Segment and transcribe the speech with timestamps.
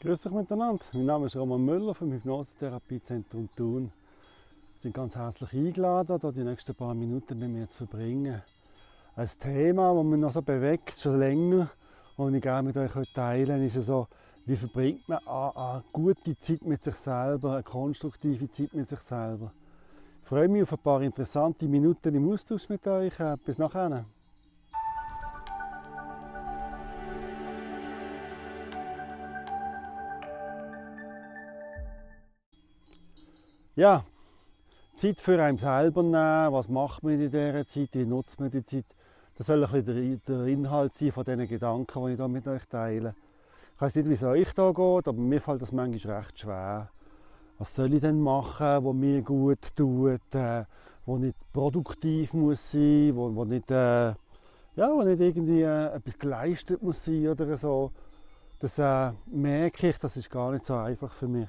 [0.00, 0.84] Grüß euch miteinander.
[0.92, 3.90] Mein Name ist Roman Müller vom Hypnosetherapiezentrum Thun.
[4.76, 8.40] Sie sind ganz herzlich eingeladen, hier die nächsten paar Minuten mit mir zu verbringen.
[9.16, 11.68] Ein Thema, das mich noch so bewegt, schon länger,
[12.16, 14.06] und ich gerne mit euch teilen ist so,
[14.46, 19.52] wie verbringt man eine gute Zeit mit sich selber, eine konstruktive Zeit mit sich selber.
[20.22, 23.14] Ich freue mich auf ein paar interessante Minuten im Austausch mit euch.
[23.44, 24.04] Bis nachher.
[33.78, 34.04] Ja,
[34.96, 36.52] Zeit für einen selber nehmen.
[36.52, 37.90] Was macht man in dieser Zeit?
[37.92, 38.86] Wie nutzt man die Zeit?
[39.36, 42.66] Das soll ein bisschen der Inhalt sein von diesen Gedanken, die ich hier mit euch
[42.66, 43.14] teile.
[43.76, 46.90] Ich weiß nicht, wie es euch da geht, aber mir fällt das manchmal recht schwer
[47.58, 50.64] was soll ich denn machen, was mir gut tut, äh,
[51.06, 56.18] wo nicht produktiv muss sein, wo, wo nicht, äh, ja, wo nicht irgendwie äh, etwas
[56.18, 57.92] geleistet muss sein oder so.
[58.58, 61.48] Das äh, merke ich, das ist gar nicht so einfach für mich.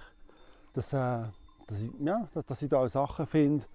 [0.73, 1.23] Das, äh,
[1.69, 3.65] dass, ich, ja, dass, dass ich da auch Sachen finde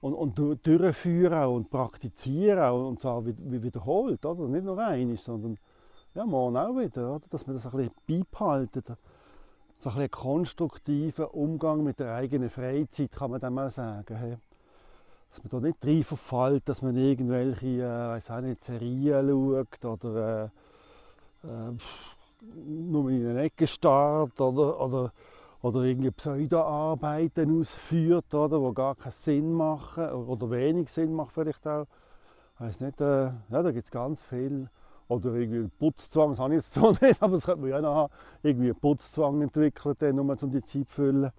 [0.00, 4.48] und, und durchführen und praktizieren und zwar wiederholt, oder?
[4.48, 5.58] nicht nur einmal, sondern
[6.14, 7.24] ja, morgen auch wieder, oder?
[7.30, 8.96] dass man das ein bisschen beibehalten
[9.78, 14.16] so ein, ein konstruktiver Umgang mit der eigenen Freizeit, kann man dann mal sagen.
[14.16, 14.36] Hey.
[15.30, 20.50] Dass man da nicht rein verfällt, dass man irgendwelche äh, auch nicht, Serien schaut oder
[21.44, 21.72] äh, äh,
[22.66, 25.12] nur in eine Ecke starrt oder, oder,
[25.62, 31.66] oder irgendwie Pseudoarbeiten ausführt, oder, die gar keinen Sinn machen oder wenig Sinn machen vielleicht
[31.66, 31.86] auch.
[32.68, 34.68] Ich nicht, äh, ja, da gibt es ganz viel
[35.08, 37.94] oder irgendwie Putzzwang, das habe ich jetzt so nicht, aber das könnte man ja noch
[37.94, 38.12] haben.
[38.42, 41.30] Irgendwie Putzzwang entwickelt, nur um die Zeit zu füllen.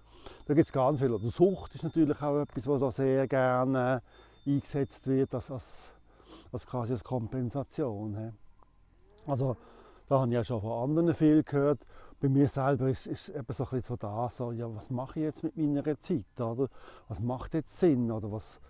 [0.46, 1.12] Da gibt es ganz viel.
[1.12, 4.02] Oder Sucht ist natürlich auch etwas, was da sehr gerne
[4.46, 5.64] eingesetzt wird, als, als,
[6.52, 8.32] als quasi als Kompensation.
[9.26, 9.56] Also
[10.08, 11.78] da habe ich ja schon von anderen viel gehört.
[12.20, 15.20] Bei mir selber ist es eben so ein bisschen so da, so, ja, was mache
[15.20, 16.38] ich jetzt mit meiner Zeit?
[16.38, 16.68] Oder?
[17.08, 18.10] Was macht jetzt Sinn?
[18.10, 18.60] Oder was,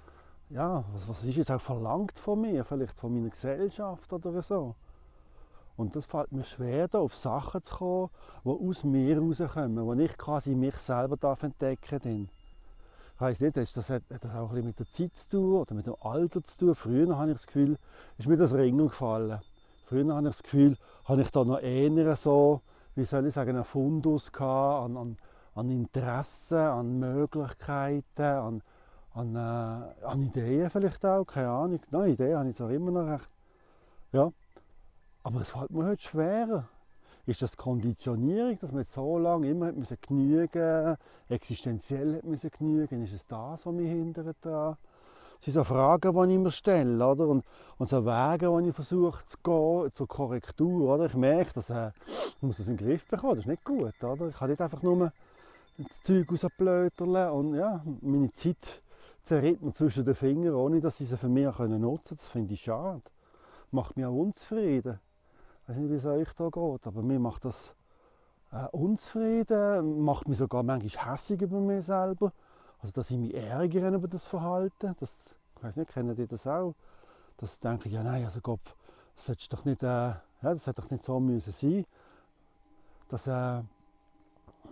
[0.51, 4.77] ja, was, was ist jetzt auch verlangt von mir, vielleicht von meiner Gesellschaft oder so?
[5.77, 8.10] Und das fällt mir schwer, da auf Sachen zu kommen,
[8.44, 12.05] die aus mir rauskommen, wo ich quasi mich selber darf entdecken darf.
[13.15, 15.87] Ich weiss nicht, das hat das auch ein mit der Zeit zu tun oder mit
[15.87, 16.75] dem Alter zu tun.
[16.77, 17.78] Früher habe ich das Gefühl,
[18.16, 19.41] ist mir das Ringen gefallen.
[19.87, 22.60] Früher habe ich das Gefühl, habe ich da noch eher so,
[22.95, 25.17] wie soll ich sagen, einen Fundus an, an,
[25.55, 28.62] an Interessen, an Möglichkeiten, an,
[29.15, 31.81] an, äh, an Ideen vielleicht auch, keine Ahnung.
[31.91, 33.28] Nein, Ideen habe ich zwar immer noch recht.
[34.12, 34.31] Ja,
[35.23, 36.69] aber es fällt mir heute schwerer.
[37.27, 40.97] Ist das die Konditionierung, dass man so lange immer müssen genügen
[41.28, 44.77] existenziell müssen genügen Ist es das, was mich hindert daran?
[45.41, 47.06] Das sind so Fragen, die ich mir stelle.
[47.06, 47.27] Oder?
[47.27, 47.45] Und,
[47.78, 50.95] und so Wege, die ich versuche zu gehen, zur Korrektur.
[50.95, 51.06] Oder?
[51.06, 51.91] Ich merke, dass äh,
[52.37, 54.03] ich muss das in den Griff bekommen Das ist nicht gut.
[54.03, 54.28] Oder?
[54.28, 55.12] Ich kann nicht einfach nur
[55.78, 58.83] das Zeug rausblöterlen und ja, meine Zeit
[59.25, 62.17] zerritt mir zwischen den Fingern, ohne dass ich sie für mich nutzen kann.
[62.17, 63.03] Das finde ich schade.
[63.71, 65.01] Macht mich auch unzufrieden
[65.71, 67.77] weiß nicht, wie es euch da geht, aber mir macht das
[68.51, 72.33] äh, unzufrieden, macht mich sogar manchmal hässig über mich selber.
[72.82, 74.94] Also, dass ich mich ärgere über das Verhalten.
[74.98, 75.10] Das,
[75.56, 76.74] ich weiß nicht, kennen die das auch?
[77.36, 78.74] Das denke ich, ja nein, also Kopf,
[79.16, 81.86] das doch nicht, äh, ja, das hätte doch nicht so müssen sein.
[83.08, 83.62] Dass, äh,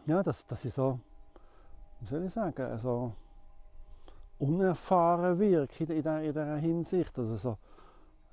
[0.07, 0.99] ja, dass, dass ich so,
[2.01, 3.13] wie soll ich sagen, also
[4.39, 7.19] unerfahren wirke in, in, in dieser Hinsicht.
[7.19, 7.59] Also so,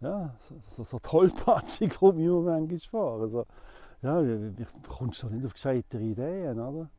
[0.01, 3.21] ja, so, so, so tollpatschig kommt mir manchmal vor.
[3.21, 3.45] Also,
[4.01, 6.89] ja, wie, wie kommst du nicht auf gescheite Ideen, oder?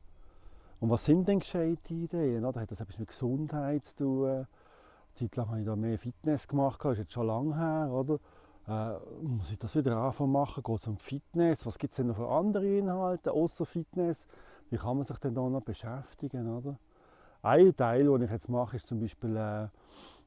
[0.80, 2.44] Und was sind denn gescheite Ideen?
[2.44, 2.60] Oder?
[2.60, 4.28] Hat das etwas mit Gesundheit zu tun?
[4.28, 4.46] Eine
[5.14, 8.18] Zeit lang habe ich da mehr Fitness gemacht, das ist jetzt schon lange her, oder?
[8.68, 10.62] Äh, muss ich das wieder anfangen machen?
[10.62, 11.64] Geht es um Fitness?
[11.64, 14.26] Was gibt es denn noch für andere Inhalte außer Fitness?
[14.70, 16.76] Wie kann man sich denn da noch beschäftigen, oder?
[17.42, 19.68] Ein Teil, den ich jetzt mache, ist zum Beispiel äh,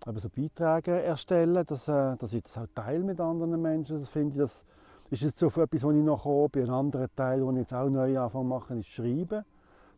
[0.05, 3.99] so Beiträge erstellen, dass, äh, dass ich das auch teile mit anderen Menschen.
[3.99, 4.63] Das finde ich, das
[5.09, 6.61] ist jetzt so etwas, was ich noch habe.
[6.61, 9.43] Ein anderer Teil, den ich jetzt auch neu anfange machen, ist Schreiben.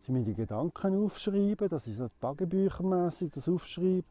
[0.08, 4.04] Müssen die Gedanken aufschreiben, dass ich so tagebüchermässig das aufschreibe.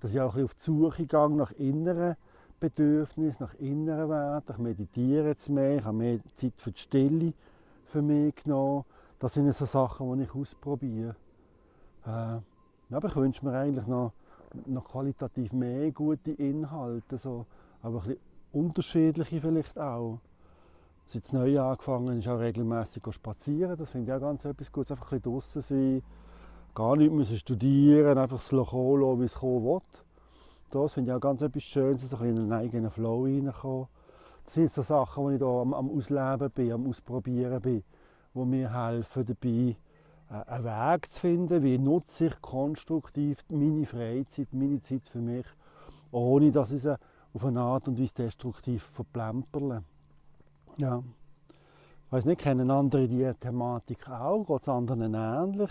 [0.00, 2.16] Dass ich auch ein bisschen auf die Suche gehe nach inneren
[2.60, 4.52] Bedürfnissen, nach inneren Werten.
[4.52, 7.32] Ich meditiere jetzt mehr, ich habe mehr Zeit für die Stille
[7.86, 8.84] für mich genommen.
[9.18, 11.14] Das sind so Sachen, die ich ausprobiere.
[12.04, 12.40] Äh,
[12.94, 14.12] aber ich wünsche mir eigentlich noch,
[14.66, 17.46] noch qualitativ mehr gute Inhalte, so,
[17.82, 18.20] aber ein bisschen
[18.52, 20.18] unterschiedliche vielleicht auch.
[21.10, 23.76] Seit es neu angefangen ist, auch regelmäßig spazieren.
[23.76, 24.90] Das finde ich auch ganz etwas Gutes.
[24.90, 26.02] Einfach ein bisschen draußen sein,
[26.74, 29.80] gar nicht müssen studieren, einfach das kommen lassen, wie es kommen will.
[30.70, 33.86] Das finde ich auch ganz etwas Schönes, ein bisschen in einen eigenen Flow reinkommen.
[34.44, 37.82] Das sind so Sachen, die ich hier am, am Ausleben bin, am Ausprobieren bin
[38.38, 39.76] wo mir helfen dabei,
[40.30, 45.46] äh, einen Weg zu finden, wie nutze ich konstruktiv meine Freizeit, meine Zeit für mich,
[46.12, 46.96] ohne dass ich sie
[47.32, 49.82] auf eine Art und Weise destruktiv verplemperle.
[50.78, 51.02] Ja.
[52.06, 54.44] Ich weiss nicht, kennen andere diese Thematik auch?
[54.44, 55.70] Geht es anderen ähnlich?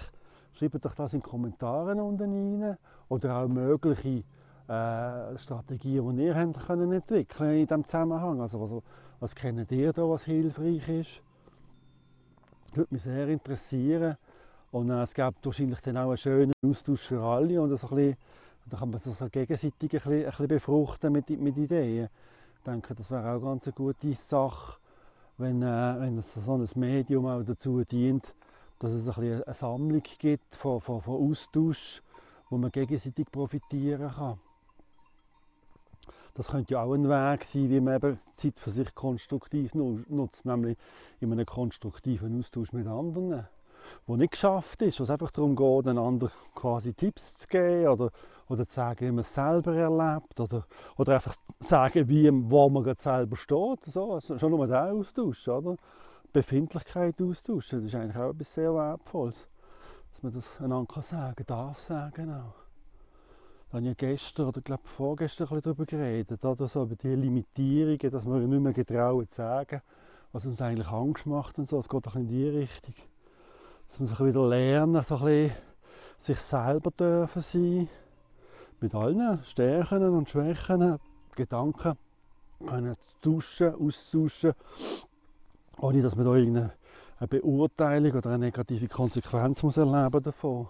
[0.51, 2.77] Schreibt doch das in die Kommentare unten rein.
[3.07, 4.23] Oder auch mögliche
[4.67, 8.41] äh, Strategien, die ihr habt können entwickeln in diesem Zusammenhang.
[8.41, 8.83] Also was,
[9.21, 11.21] was kennt ihr da, was hilfreich ist?
[12.67, 14.17] Das würde mich sehr interessieren.
[14.71, 18.17] Und äh, es gibt wahrscheinlich dann auch einen schönen Austausch für alle und so bisschen,
[18.65, 22.09] da kann man sich so gegenseitig ein bisschen, ein bisschen befruchten mit, mit Ideen.
[22.57, 24.77] Ich denke, das wäre auch ganz eine gute Sache,
[25.37, 28.33] wenn, äh, wenn so ein Medium auch dazu dient,
[28.79, 32.01] dass es ein eine Sammlung gibt von, von, von Austausch,
[32.49, 34.39] wo man gegenseitig profitieren kann.
[36.33, 40.45] Das könnte ja auch ein Weg sein, wie man eben Zeit für sich konstruktiv nutzt,
[40.45, 40.77] nämlich
[41.19, 43.47] in einem konstruktiven Austausch mit anderen
[44.05, 48.11] wo nicht geschafft ist, wo es einfach darum geht, einander quasi Tipps zu geben oder,
[48.47, 50.65] oder zu sagen, wie man es selber erlebt oder,
[50.97, 53.85] oder einfach sagen, wie, wo man gerade selber steht.
[53.85, 55.75] So, schon nur der Austausch, oder?
[56.33, 59.47] Befindlichkeit austauschen, das ist eigentlich auch etwas sehr Wertvolles,
[60.11, 62.67] dass man das einander kann sagen darf sagen auch.
[63.69, 68.11] Da habe ich gestern oder glaube vorgestern ein darüber geredet, oder so, über die Limitierungen,
[68.11, 69.81] dass wir nicht mehr getrauen zu sagen,
[70.31, 71.79] was uns eigentlich Angst macht und so.
[71.79, 72.93] Es geht auch in die Richtung
[73.87, 75.51] dass man sich wieder lernen, so ein bisschen
[76.17, 77.89] sich selber dürfen sein,
[78.79, 80.97] mit allen Stärken und Schwächen,
[81.35, 81.93] Gedanken
[82.65, 84.53] können tauschen, austauschen,
[85.79, 86.73] ohne dass man da irgendeine
[87.29, 90.67] Beurteilung oder eine negative Konsequenz muss erleben davon.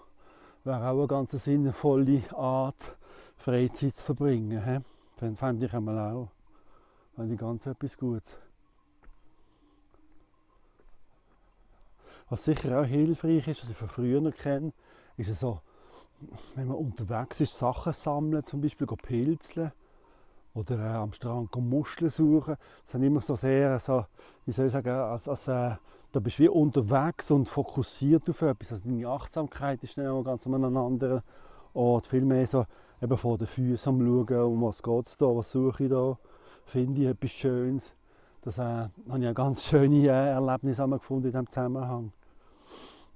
[0.64, 2.98] Wäre auch eine ganz sinnvolle Art,
[3.38, 4.84] Freizeit zu verbringen.
[5.36, 6.30] Fände ich einmal auch.
[7.16, 8.38] Fände ich ganz etwas Gutes.
[12.30, 14.74] Was sicher auch hilfreich ist, was ich von früher kenne,
[15.16, 15.62] ist so,
[16.56, 19.72] wenn man unterwegs ist, Sachen sammeln, zum Beispiel pilzeln
[20.54, 22.58] oder äh, am Strand Muscheln suchen.
[22.84, 24.06] Das sind immer so sehr, so,
[24.46, 25.76] wie soll ich sagen, als, als, äh,
[26.12, 28.72] da bist du wie unterwegs und fokussiert auf etwas.
[28.72, 31.22] Also deine Achtsamkeit ist dann auch ganz an einem anderen
[31.74, 32.08] Ort.
[32.08, 32.66] Viel mehr so
[33.02, 36.18] eben vor den Füßen am Schauen, um was geht es da, was suche ich da,
[36.66, 37.94] finde ich etwas Schönes.
[38.48, 42.14] Das äh, habe ich auch ganz schöne äh, Erlebnisse gefunden in diesem Zusammenhang.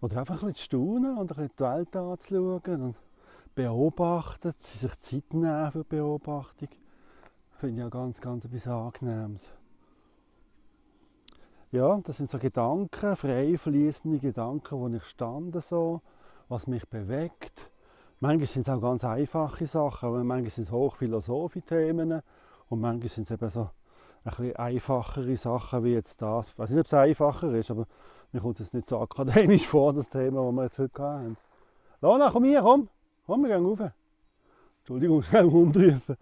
[0.02, 2.96] Oder einfach ein bisschen staunen und ein bisschen die Welt anzuschauen und
[3.56, 6.68] beobachten, sich Zeit nehmen für Beobachtung.
[7.52, 9.54] Finde ich auch ganz, ganz etwas Angenehmes.
[11.72, 16.02] Ja, das sind so Gedanken, frei fließende Gedanken, wo ich stand so,
[16.50, 17.72] was mich bewegt.
[18.20, 22.22] Manchmal sind es auch ganz einfache Sachen, aber manchmal sind es hochphilosophische Themen
[22.68, 23.70] und manchmal sind es eben so
[24.24, 26.50] ein bisschen einfachere Sachen wie jetzt das.
[26.50, 27.88] Ich weiß nicht, ob es einfacher ist, aber
[28.32, 31.38] mir kommt es nicht so akademisch vor, das Thema, das wir jetzt heute haben.
[32.02, 32.90] Lona, komm hier, komm.
[33.26, 33.92] Komm, wir gehen rauf.
[34.80, 36.18] Entschuldigung, ich muss Hund rufen.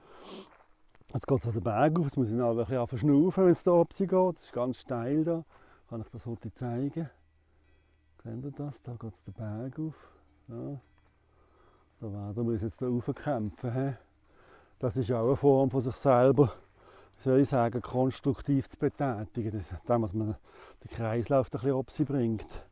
[1.13, 3.51] Jetzt geht es an den Berg auf, jetzt muss ich noch ein bisschen verschnaufen, wenn
[3.51, 4.11] es da oben geht.
[4.11, 5.43] Das ist ganz steil da.
[5.89, 7.09] Kann ich das heute zeigen?
[8.21, 8.81] Kennt ihr das?
[8.81, 9.95] Da geht es den Berg auf.
[10.49, 10.79] Ja.
[11.99, 13.97] Da werden wir uns jetzt hier raufkämpfen.
[14.77, 16.51] Das ist auch eine Form von sich selber
[17.19, 19.51] soll ich sagen, konstruktiv zu betätigen.
[19.51, 20.35] Das, was man
[20.83, 22.65] den Kreislauf ein bisschen ob sie bringt,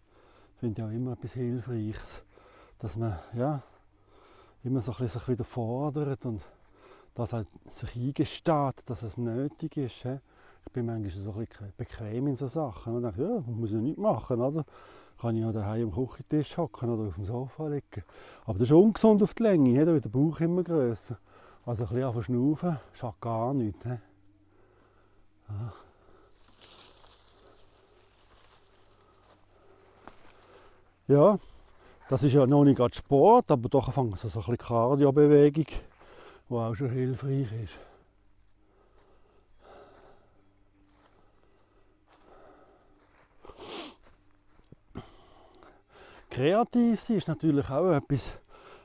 [0.60, 2.24] finde ich auch immer etwas Hilfreiches.
[2.80, 3.62] Dass man ja,
[4.64, 6.42] immer so ein bisschen sich wieder fordert und
[7.14, 10.04] dass halt sich eingesteht, dass es nötig ist.
[10.04, 10.20] He?
[10.66, 13.78] Ich bin manchmal so ein bisschen bequem in so Sachen und denke, ja, muss ich
[13.78, 14.66] nicht machen, oder?
[15.20, 18.04] Kann ich ja daheim am Küchentisch hocken oder auf dem Sofa liegen.
[18.46, 21.18] Aber das ist ungesund auf die Länge, da wird der Bauch immer grösser.
[21.66, 23.84] Also ein bisschen verschnaufen, schadet gar nichts.
[23.84, 23.98] He?
[31.10, 31.40] Ja,
[32.10, 35.66] das ist ja noch nicht gerade Sport, aber doch so ein bisschen Cardio-Bewegung,
[36.50, 37.80] die auch schon hilfreich ist.
[46.30, 48.38] Kreativ sein ist natürlich auch etwas,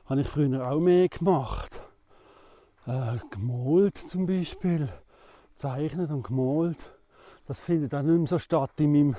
[0.05, 1.79] habe ich früher auch mehr gemacht.
[2.87, 4.87] Äh, gemalt zum Beispiel
[5.53, 6.77] gezeichnet und gemalt.
[7.47, 9.15] Das findet auch nicht mehr so statt in meinem,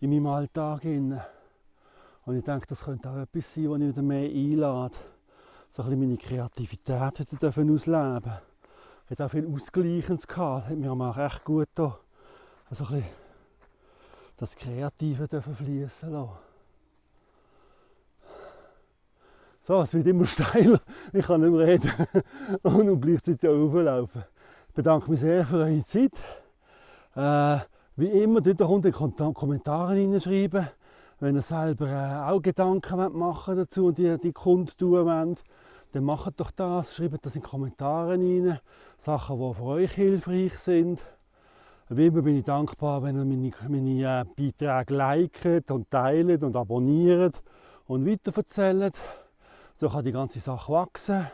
[0.00, 0.84] in meinem Alltag.
[0.84, 4.96] Und ich denke, das könnte auch etwas sein, was ich wieder mehr einlade.
[5.70, 8.32] So ein bisschen meine Kreativität wieder ausleben
[9.04, 10.26] Ich hatte auch viel Ausgleichendes.
[10.26, 11.94] Das hat mir auch echt gut getan.
[12.68, 13.10] Also ein bisschen
[14.36, 16.30] das Kreative fließen lassen.
[19.66, 20.80] So, es wird immer steiler.
[21.12, 21.90] Ich kann nicht mehr reden
[22.62, 24.24] und gleichzeitig auch auflaufen
[24.76, 26.12] bedanke mich sehr für eure Zeit.
[27.14, 27.64] Äh,
[27.96, 30.68] wie immer, dort unten in die Kommentare hineinschreiben.
[31.18, 35.42] wenn ihr selber äh, auch Gedanken machen dazu und die, die kundtun wollt,
[35.92, 38.58] dann macht doch das, schreibt das in die Kommentare rein.
[38.98, 41.02] Sachen, die für euch hilfreich sind.
[41.88, 46.54] Wie immer bin ich dankbar, wenn ihr meine, meine äh, Beiträge liket und teilt und
[46.54, 47.42] abonniert
[47.86, 48.94] und weiterverzählt.
[49.76, 51.26] So kann die ganze Sache wachsen.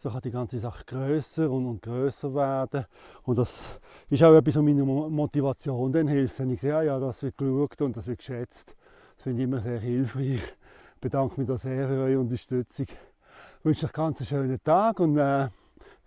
[0.00, 2.84] So kann die ganze Sache größer und, und größer werden.
[3.24, 6.38] Und das ist auch etwas, was meine Motivation dann hilft.
[6.38, 8.76] Wenn ich sehe, ja, das wird geschaut und das wird geschätzt.
[9.16, 10.36] Das finde ich immer sehr hilfreich.
[10.36, 12.86] Ich bedanke mich da sehr für eure Unterstützung.
[12.88, 15.48] Ich wünsche euch ganz einen schönen Tag und äh,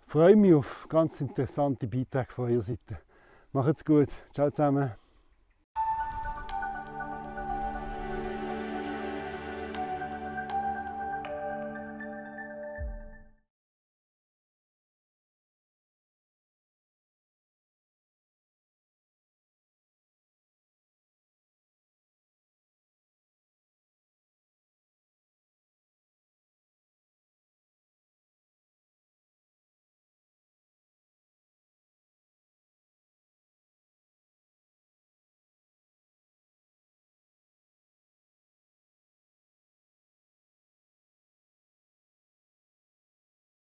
[0.06, 2.98] freue mich auf ganz interessante Beiträge von eurer Seite.
[3.52, 4.08] Macht's gut.
[4.32, 4.92] Ciao zusammen.